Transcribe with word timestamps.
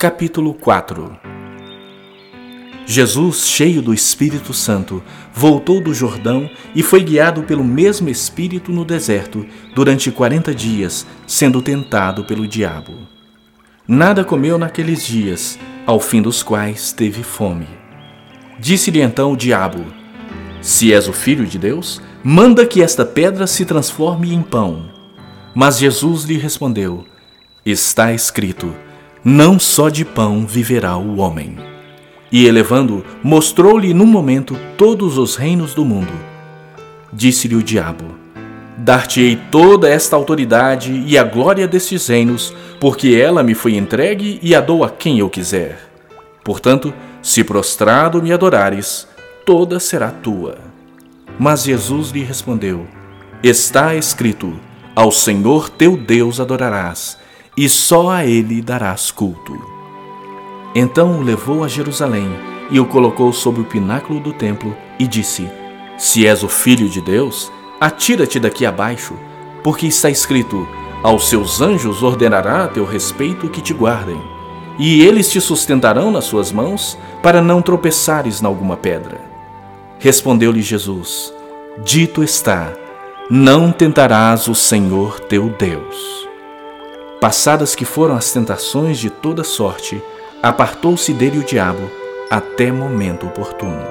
Capítulo 0.00 0.54
4 0.54 1.18
Jesus, 2.86 3.48
cheio 3.48 3.82
do 3.82 3.92
Espírito 3.92 4.54
Santo, 4.54 5.02
voltou 5.34 5.80
do 5.80 5.92
Jordão 5.92 6.48
e 6.72 6.84
foi 6.84 7.02
guiado 7.02 7.42
pelo 7.42 7.64
mesmo 7.64 8.08
Espírito 8.08 8.70
no 8.70 8.84
deserto 8.84 9.44
durante 9.74 10.12
quarenta 10.12 10.54
dias, 10.54 11.04
sendo 11.26 11.60
tentado 11.60 12.24
pelo 12.24 12.46
diabo. 12.46 12.92
Nada 13.88 14.22
comeu 14.22 14.56
naqueles 14.56 15.04
dias, 15.04 15.58
ao 15.84 15.98
fim 15.98 16.22
dos 16.22 16.44
quais 16.44 16.92
teve 16.92 17.24
fome. 17.24 17.66
Disse-lhe 18.60 19.00
então 19.00 19.32
o 19.32 19.36
diabo: 19.36 19.84
Se 20.62 20.92
és 20.92 21.08
o 21.08 21.12
filho 21.12 21.44
de 21.44 21.58
Deus, 21.58 22.00
manda 22.22 22.64
que 22.64 22.80
esta 22.80 23.04
pedra 23.04 23.48
se 23.48 23.64
transforme 23.64 24.32
em 24.32 24.42
pão. 24.42 24.92
Mas 25.52 25.76
Jesus 25.76 26.22
lhe 26.22 26.38
respondeu: 26.38 27.04
Está 27.66 28.12
escrito: 28.12 28.72
não 29.24 29.58
só 29.58 29.88
de 29.88 30.04
pão 30.04 30.46
viverá 30.46 30.96
o 30.96 31.18
homem. 31.18 31.56
E 32.30 32.46
elevando, 32.46 33.04
mostrou-lhe 33.22 33.92
num 33.92 34.06
momento 34.06 34.56
todos 34.76 35.18
os 35.18 35.34
reinos 35.34 35.74
do 35.74 35.84
mundo. 35.84 36.12
Disse-lhe 37.12 37.56
o 37.56 37.62
diabo: 37.62 38.04
Dar-te-ei 38.76 39.36
toda 39.50 39.88
esta 39.88 40.14
autoridade 40.14 41.02
e 41.06 41.16
a 41.18 41.24
glória 41.24 41.66
destes 41.66 42.06
reinos, 42.06 42.54
porque 42.78 43.14
ela 43.14 43.42
me 43.42 43.54
foi 43.54 43.76
entregue 43.76 44.38
e 44.42 44.54
a 44.54 44.60
dou 44.60 44.84
a 44.84 44.90
quem 44.90 45.18
eu 45.18 45.28
quiser. 45.28 45.88
Portanto, 46.44 46.92
se 47.22 47.42
prostrado 47.42 48.22
me 48.22 48.32
adorares, 48.32 49.08
toda 49.44 49.80
será 49.80 50.10
tua. 50.10 50.58
Mas 51.38 51.64
Jesus 51.64 52.10
lhe 52.10 52.22
respondeu: 52.22 52.86
Está 53.42 53.94
escrito: 53.94 54.54
Ao 54.94 55.10
Senhor 55.10 55.70
teu 55.70 55.96
Deus 55.96 56.38
adorarás 56.38 57.18
e 57.58 57.68
só 57.68 58.10
a 58.10 58.24
ele 58.24 58.62
darás 58.62 59.10
culto. 59.10 59.60
Então 60.76 61.18
o 61.18 61.22
levou 61.22 61.64
a 61.64 61.68
Jerusalém 61.68 62.30
e 62.70 62.78
o 62.78 62.86
colocou 62.86 63.32
sobre 63.32 63.62
o 63.62 63.64
pináculo 63.64 64.20
do 64.20 64.32
templo 64.32 64.76
e 64.96 65.08
disse: 65.08 65.50
Se 65.98 66.24
és 66.24 66.44
o 66.44 66.48
filho 66.48 66.88
de 66.88 67.00
Deus, 67.00 67.50
atira-te 67.80 68.38
daqui 68.38 68.64
abaixo, 68.64 69.14
porque 69.64 69.88
está 69.88 70.08
escrito: 70.08 70.68
Aos 71.02 71.28
seus 71.28 71.60
anjos 71.60 72.00
ordenará 72.00 72.62
a 72.62 72.68
teu 72.68 72.84
respeito 72.84 73.48
que 73.48 73.60
te 73.60 73.74
guardem, 73.74 74.22
e 74.78 75.02
eles 75.04 75.28
te 75.28 75.40
sustentarão 75.40 76.12
nas 76.12 76.26
suas 76.26 76.52
mãos, 76.52 76.96
para 77.24 77.42
não 77.42 77.60
tropeçares 77.60 78.40
na 78.40 78.48
alguma 78.48 78.76
pedra. 78.76 79.20
Respondeu-lhe 79.98 80.62
Jesus: 80.62 81.34
Dito 81.84 82.22
está: 82.22 82.72
Não 83.28 83.72
tentarás 83.72 84.46
o 84.46 84.54
Senhor 84.54 85.18
teu 85.18 85.48
Deus. 85.58 86.27
Passadas 87.20 87.74
que 87.74 87.84
foram 87.84 88.14
as 88.14 88.32
tentações 88.32 88.96
de 88.96 89.10
toda 89.10 89.42
sorte, 89.42 90.00
apartou-se 90.40 91.12
dele 91.12 91.38
o 91.38 91.44
diabo 91.44 91.90
até 92.30 92.70
momento 92.70 93.26
oportuno. 93.26 93.84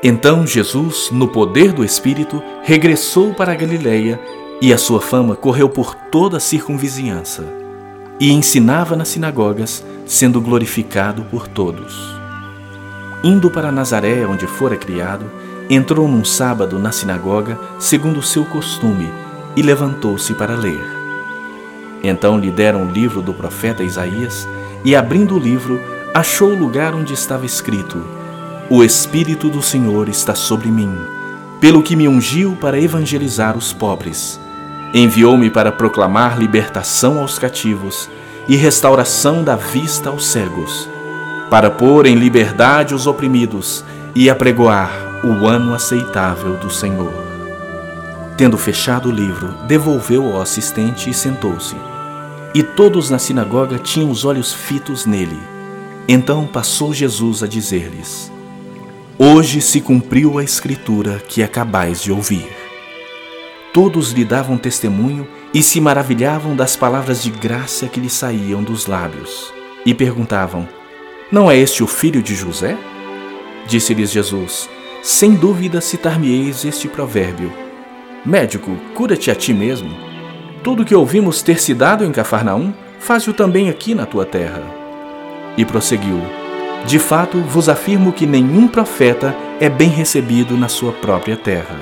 Então 0.00 0.46
Jesus, 0.46 1.08
no 1.10 1.26
poder 1.26 1.72
do 1.72 1.84
Espírito, 1.84 2.40
regressou 2.62 3.34
para 3.34 3.52
a 3.52 3.56
Galiléia 3.56 4.20
e 4.60 4.72
a 4.72 4.78
sua 4.78 5.00
fama 5.00 5.34
correu 5.34 5.68
por 5.68 5.96
toda 5.96 6.36
a 6.36 6.40
circunvizinhança. 6.40 7.44
E 8.20 8.30
ensinava 8.30 8.94
nas 8.94 9.08
sinagogas, 9.08 9.84
sendo 10.06 10.40
glorificado 10.40 11.24
por 11.24 11.48
todos. 11.48 11.98
Indo 13.24 13.50
para 13.50 13.72
Nazaré, 13.72 14.24
onde 14.26 14.46
fora 14.46 14.76
criado, 14.76 15.28
entrou 15.68 16.06
num 16.06 16.24
sábado 16.24 16.78
na 16.78 16.92
sinagoga, 16.92 17.58
segundo 17.80 18.18
o 18.18 18.22
seu 18.22 18.44
costume, 18.44 19.10
e 19.56 19.62
levantou-se 19.62 20.32
para 20.34 20.54
ler. 20.54 21.03
Então 22.04 22.38
lhe 22.38 22.50
deram 22.50 22.82
o 22.82 22.90
livro 22.90 23.22
do 23.22 23.32
profeta 23.32 23.82
Isaías, 23.82 24.46
e 24.84 24.94
abrindo 24.94 25.36
o 25.36 25.38
livro, 25.38 25.80
achou 26.12 26.50
o 26.50 26.58
lugar 26.58 26.94
onde 26.94 27.14
estava 27.14 27.46
escrito: 27.46 28.04
O 28.68 28.84
Espírito 28.84 29.48
do 29.48 29.62
Senhor 29.62 30.10
está 30.10 30.34
sobre 30.34 30.68
mim, 30.68 30.94
pelo 31.62 31.82
que 31.82 31.96
me 31.96 32.06
ungiu 32.06 32.56
para 32.60 32.78
evangelizar 32.78 33.56
os 33.56 33.72
pobres. 33.72 34.38
Enviou-me 34.92 35.48
para 35.48 35.72
proclamar 35.72 36.38
libertação 36.38 37.18
aos 37.18 37.38
cativos 37.38 38.08
e 38.46 38.54
restauração 38.54 39.42
da 39.42 39.56
vista 39.56 40.10
aos 40.10 40.26
cegos, 40.26 40.86
para 41.48 41.70
pôr 41.70 42.04
em 42.04 42.16
liberdade 42.16 42.94
os 42.94 43.06
oprimidos 43.06 43.82
e 44.14 44.28
apregoar 44.28 44.90
o 45.24 45.46
ano 45.46 45.74
aceitável 45.74 46.54
do 46.58 46.68
Senhor. 46.68 47.12
Tendo 48.36 48.58
fechado 48.58 49.08
o 49.08 49.12
livro, 49.12 49.54
devolveu 49.66 50.34
ao 50.34 50.42
assistente 50.42 51.08
e 51.08 51.14
sentou-se. 51.14 51.93
E 52.54 52.62
todos 52.62 53.10
na 53.10 53.18
sinagoga 53.18 53.80
tinham 53.80 54.08
os 54.08 54.24
olhos 54.24 54.52
fitos 54.52 55.04
nele. 55.06 55.36
Então 56.06 56.46
passou 56.46 56.94
Jesus 56.94 57.42
a 57.42 57.48
dizer-lhes: 57.48 58.30
Hoje 59.18 59.60
se 59.60 59.80
cumpriu 59.80 60.38
a 60.38 60.44
escritura 60.44 61.18
que 61.18 61.42
acabais 61.42 62.00
de 62.00 62.12
ouvir. 62.12 62.48
Todos 63.72 64.12
lhe 64.12 64.24
davam 64.24 64.56
testemunho 64.56 65.26
e 65.52 65.64
se 65.64 65.80
maravilhavam 65.80 66.54
das 66.54 66.76
palavras 66.76 67.24
de 67.24 67.30
graça 67.30 67.88
que 67.88 67.98
lhe 67.98 68.08
saíam 68.08 68.62
dos 68.62 68.86
lábios. 68.86 69.52
E 69.84 69.92
perguntavam: 69.92 70.68
Não 71.32 71.50
é 71.50 71.58
este 71.58 71.82
o 71.82 71.88
filho 71.88 72.22
de 72.22 72.36
José? 72.36 72.78
Disse-lhes 73.66 74.12
Jesus: 74.12 74.70
Sem 75.02 75.34
dúvida 75.34 75.80
citar-me-eis 75.80 76.64
este 76.64 76.86
provérbio: 76.86 77.52
Médico, 78.24 78.76
cura-te 78.94 79.28
a 79.28 79.34
ti 79.34 79.52
mesmo. 79.52 80.13
Tudo 80.64 80.82
que 80.82 80.94
ouvimos 80.94 81.42
ter 81.42 81.60
se 81.60 81.74
dado 81.74 82.06
em 82.06 82.10
Cafarnaum, 82.10 82.72
faze-o 82.98 83.34
também 83.34 83.68
aqui 83.68 83.94
na 83.94 84.06
tua 84.06 84.24
terra. 84.24 84.62
E 85.58 85.64
prosseguiu: 85.64 86.18
De 86.86 86.98
fato, 86.98 87.38
vos 87.42 87.68
afirmo 87.68 88.14
que 88.14 88.24
nenhum 88.24 88.66
profeta 88.66 89.36
é 89.60 89.68
bem 89.68 89.90
recebido 89.90 90.56
na 90.56 90.66
sua 90.66 90.90
própria 90.90 91.36
terra. 91.36 91.76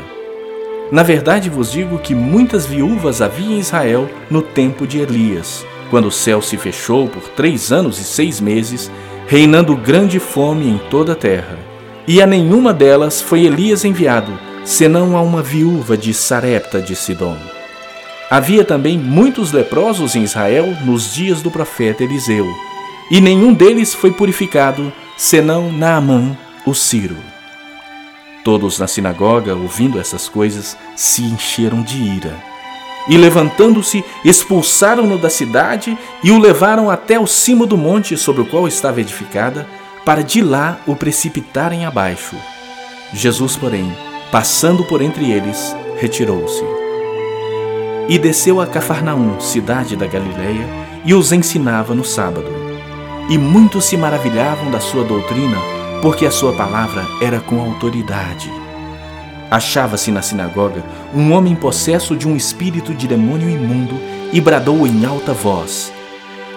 Na 0.91 1.05
verdade, 1.05 1.49
vos 1.49 1.71
digo 1.71 1.97
que 2.01 2.13
muitas 2.13 2.67
viúvas 2.67 3.23
havia 3.23 3.55
em 3.55 3.61
Israel 3.61 4.11
no 4.29 4.43
tempo 4.43 4.85
de 4.85 4.99
Elias, 4.99 5.65
quando 5.89 6.09
o 6.09 6.13
céu 6.13 6.43
se 6.43 6.57
fechou 6.57 7.07
por 7.07 7.23
três 7.29 7.71
anos 7.71 8.01
e 8.01 8.05
seis 8.05 8.41
meses, 8.41 8.91
reinando 9.29 9.77
grande 9.77 10.19
fome 10.19 10.69
em 10.69 10.79
toda 10.91 11.13
a 11.13 11.17
terra. 11.17 11.57
E 12.05 12.21
a 12.21 12.27
nenhuma 12.27 12.75
delas 12.75 13.23
foi 13.23 13.45
Elias 13.45 13.85
enviado, 13.85 14.33
senão 14.65 15.17
a 15.17 15.23
uma 15.23 15.41
viúva 15.41 15.97
de 15.97 16.13
Sarepta 16.13 16.83
de 16.83 16.97
Sidom. 16.97 17.37
Havia 18.33 18.65
também 18.65 18.97
muitos 18.97 19.53
leprosos 19.53 20.17
em 20.17 20.23
Israel 20.23 20.75
nos 20.87 21.13
dias 21.13 21.43
do 21.43 21.51
profeta 21.51 22.03
Eliseu, 22.03 22.49
e 23.11 23.21
nenhum 23.21 23.53
deles 23.53 23.93
foi 23.93 24.11
purificado, 24.11 24.91
senão 25.19 25.71
Naamã, 25.71 26.35
o 26.65 26.73
Ciro. 26.73 27.19
Todos 28.43 28.79
na 28.79 28.87
sinagoga, 28.87 29.55
ouvindo 29.55 30.01
essas 30.01 30.31
coisas, 30.31 30.79
se 30.97 31.21
encheram 31.21 31.83
de 31.83 31.99
ira. 31.99 32.35
E 33.07 33.19
levantando-se, 33.19 34.03
expulsaram-no 34.25 35.19
da 35.19 35.29
cidade 35.29 35.99
e 36.25 36.31
o 36.31 36.39
levaram 36.39 36.89
até 36.89 37.21
o 37.21 37.27
cimo 37.27 37.67
do 37.67 37.77
monte 37.77 38.17
sobre 38.17 38.41
o 38.41 38.47
qual 38.47 38.67
estava 38.67 39.03
edificada, 39.03 39.69
para 40.07 40.25
de 40.25 40.41
lá 40.41 40.81
o 40.87 40.97
precipitarem 40.97 41.85
abaixo. 41.85 42.35
Jesus, 43.13 43.57
porém, 43.57 43.95
passando 44.31 44.85
por 44.85 45.03
entre 45.03 45.31
eles, 45.31 45.77
retirou-se. 45.99 46.82
E 48.13 48.19
desceu 48.19 48.61
a 48.61 48.67
Cafarnaum, 48.67 49.41
cidade 49.41 49.97
da 49.97 50.07
Galiléia, 50.07 50.69
e 51.03 51.15
os 51.15 51.33
ensinava 51.33 51.95
no 51.95 52.05
sábado. 52.05 52.45
E 53.31 53.39
muitos 53.39 53.87
se 53.87 53.97
maravilhavam 53.97 54.71
da 54.71 54.79
sua 54.81 55.03
doutrina, 55.03 55.57
porque 56.03 56.27
a 56.27 56.31
sua 56.31 56.53
palavra 56.53 57.07
era 57.23 57.41
com 57.41 57.59
autoridade. 57.59 58.53
Achava-se 59.51 60.11
na 60.11 60.21
sinagoga 60.21 60.85
um 61.15 61.33
homem 61.33 61.55
possesso 61.55 62.15
de 62.15 62.29
um 62.29 62.37
espírito 62.37 62.93
de 62.93 63.09
demônio 63.09 63.49
imundo 63.49 63.99
e 64.31 64.43
bradou 64.43 64.87
em 64.87 65.07
alta 65.07 65.33
voz: 65.33 65.91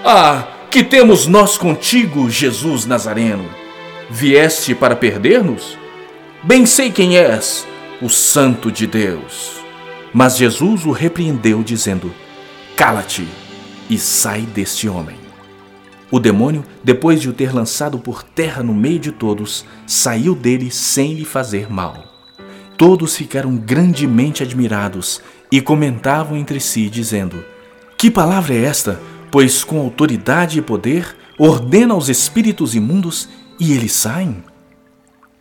Ah, 0.04 0.44
que 0.70 0.84
temos 0.84 1.26
nós 1.26 1.58
contigo, 1.58 2.30
Jesus 2.30 2.86
Nazareno? 2.86 3.46
Vieste 4.10 4.76
para 4.76 4.94
perder-nos? 4.94 5.78
Bem 6.44 6.66
sei 6.66 6.92
quem 6.92 7.18
és, 7.18 7.66
o 8.02 8.10
Santo 8.10 8.70
de 8.70 8.86
Deus. 8.86 9.55
Mas 10.18 10.38
Jesus 10.38 10.86
o 10.86 10.92
repreendeu, 10.92 11.62
dizendo: 11.62 12.10
Cala-te 12.78 13.28
e 13.90 13.98
sai 13.98 14.44
deste 14.44 14.88
homem. 14.88 15.18
O 16.10 16.22
demônio, 16.22 16.64
depois 16.82 17.20
de 17.20 17.28
o 17.28 17.34
ter 17.34 17.54
lançado 17.54 18.00
por 18.00 18.24
terra 18.24 18.64
no 18.64 18.74
meio 18.74 18.98
de 18.98 19.12
todos, 19.12 19.66
saiu 19.86 20.34
dele 20.34 20.72
sem 20.72 21.16
lhe 21.16 21.26
fazer 21.26 21.70
mal. 21.70 22.02
Todos 22.78 23.18
ficaram 23.18 23.58
grandemente 23.58 24.42
admirados 24.42 25.22
e 25.52 25.60
comentavam 25.60 26.38
entre 26.38 26.62
si, 26.62 26.90
dizendo: 26.90 27.44
Que 27.98 28.10
palavra 28.10 28.56
é 28.56 28.64
esta? 28.64 29.02
Pois 29.30 29.66
com 29.66 29.82
autoridade 29.82 30.60
e 30.60 30.62
poder 30.62 31.14
ordena 31.38 31.94
aos 31.94 32.08
espíritos 32.08 32.74
imundos 32.74 33.28
e 33.60 33.74
eles 33.74 33.92
saem? 33.92 34.42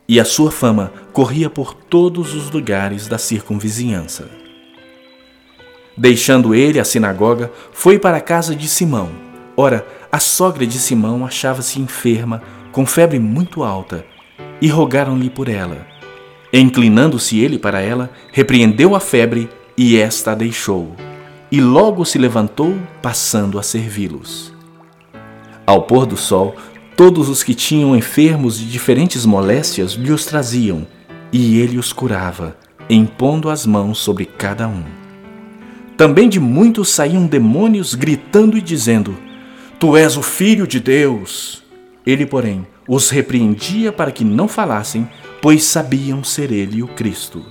E 0.05 0.19
a 0.19 0.25
sua 0.25 0.51
fama 0.51 0.91
corria 1.13 1.49
por 1.49 1.73
todos 1.73 2.33
os 2.33 2.51
lugares 2.51 3.07
da 3.07 3.17
circunvizinhança. 3.17 4.43
Deixando 5.97 6.53
ele 6.53 6.79
a 6.79 6.83
sinagoga, 6.83 7.51
foi 7.71 7.97
para 7.97 8.17
a 8.17 8.21
casa 8.21 8.55
de 8.55 8.67
Simão. 8.67 9.09
Ora, 9.55 9.85
a 10.11 10.19
sogra 10.19 10.67
de 10.67 10.77
Simão 10.77 11.25
achava-se 11.25 11.79
enferma, 11.79 12.41
com 12.71 12.85
febre 12.85 13.17
muito 13.19 13.63
alta, 13.63 14.05
e 14.61 14.67
rogaram-lhe 14.67 15.29
por 15.29 15.47
ela. 15.47 15.87
Inclinando-se 16.51 17.39
ele 17.39 17.57
para 17.57 17.79
ela, 17.79 18.09
repreendeu 18.31 18.95
a 18.95 18.99
febre 18.99 19.49
e 19.77 19.97
esta 19.97 20.33
a 20.33 20.35
deixou, 20.35 20.95
e 21.51 21.61
logo 21.61 22.03
se 22.03 22.17
levantou, 22.17 22.77
passando 23.01 23.57
a 23.57 23.63
servi-los. 23.63 24.53
Ao 25.65 25.83
pôr 25.83 26.05
do 26.05 26.17
sol, 26.17 26.55
todos 26.97 27.29
os 27.29 27.43
que 27.43 27.53
tinham 27.53 27.95
enfermos 27.95 28.57
de 28.57 28.69
diferentes 28.69 29.25
moléstias 29.25 29.93
lhe 29.93 30.11
os 30.11 30.25
traziam, 30.25 30.85
e 31.31 31.59
ele 31.59 31.77
os 31.77 31.93
curava, 31.93 32.55
impondo 32.89 33.49
as 33.49 33.65
mãos 33.65 33.97
sobre 33.97 34.25
cada 34.25 34.67
um. 34.67 35.04
Também 35.97 36.27
de 36.27 36.39
muitos 36.39 36.89
saíam 36.89 37.25
demônios 37.25 37.95
gritando 37.95 38.57
e 38.57 38.61
dizendo: 38.61 39.17
Tu 39.79 39.95
és 39.95 40.17
o 40.17 40.21
filho 40.21 40.67
de 40.67 40.79
Deus. 40.79 41.63
Ele, 42.05 42.25
porém, 42.25 42.67
os 42.87 43.09
repreendia 43.09 43.91
para 43.91 44.11
que 44.11 44.23
não 44.23 44.47
falassem, 44.47 45.07
pois 45.41 45.63
sabiam 45.63 46.23
ser 46.23 46.51
ele 46.51 46.83
o 46.83 46.87
Cristo. 46.87 47.43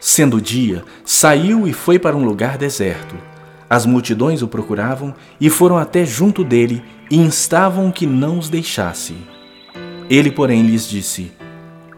Sendo 0.00 0.40
dia, 0.40 0.84
saiu 1.04 1.66
e 1.66 1.72
foi 1.72 1.98
para 1.98 2.16
um 2.16 2.24
lugar 2.24 2.58
deserto. 2.58 3.14
As 3.68 3.86
multidões 3.86 4.42
o 4.42 4.48
procuravam 4.48 5.14
e 5.40 5.48
foram 5.48 5.78
até 5.78 6.04
junto 6.04 6.44
dele 6.44 6.82
e 7.10 7.16
instavam 7.16 7.90
que 7.90 8.06
não 8.06 8.38
os 8.38 8.48
deixasse. 8.48 9.14
Ele, 10.08 10.30
porém, 10.30 10.62
lhes 10.62 10.88
disse: 10.88 11.32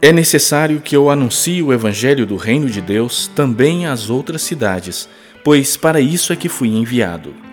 É 0.01 0.13
necessário 0.13 0.81
que 0.81 0.95
eu 0.95 1.09
anuncie 1.09 1.63
o 1.63 1.73
evangelho 1.73 2.27
do 2.27 2.37
reino 2.37 2.69
de 2.69 2.83
Deus 2.83 3.31
também 3.35 3.87
às 3.87 4.11
outras 4.11 4.43
cidades, 4.43 5.09
pois 5.43 5.77
para 5.77 6.01
isso 6.01 6.33
é 6.33 6.37
que 6.37 6.49
fui 6.49 6.69
enviado. 6.69 7.46